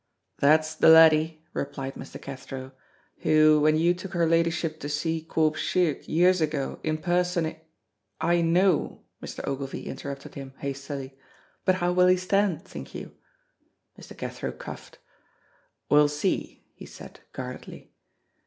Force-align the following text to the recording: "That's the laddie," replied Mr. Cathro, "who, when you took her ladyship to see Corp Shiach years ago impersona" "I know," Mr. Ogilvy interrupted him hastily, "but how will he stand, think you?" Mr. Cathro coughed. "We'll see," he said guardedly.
"That's 0.39 0.73
the 0.73 0.89
laddie," 0.89 1.45
replied 1.53 1.93
Mr. 1.93 2.19
Cathro, 2.19 2.71
"who, 3.19 3.59
when 3.61 3.77
you 3.77 3.93
took 3.93 4.13
her 4.13 4.25
ladyship 4.25 4.79
to 4.79 4.89
see 4.89 5.21
Corp 5.23 5.53
Shiach 5.53 6.07
years 6.07 6.41
ago 6.41 6.79
impersona" 6.83 7.59
"I 8.33 8.41
know," 8.41 9.03
Mr. 9.21 9.47
Ogilvy 9.47 9.85
interrupted 9.85 10.33
him 10.33 10.55
hastily, 10.57 11.19
"but 11.65 11.75
how 11.75 11.91
will 11.91 12.07
he 12.07 12.17
stand, 12.17 12.65
think 12.65 12.95
you?" 12.95 13.11
Mr. 13.95 14.17
Cathro 14.17 14.51
coughed. 14.51 14.97
"We'll 15.87 16.09
see," 16.09 16.65
he 16.73 16.87
said 16.87 17.19
guardedly. 17.31 17.93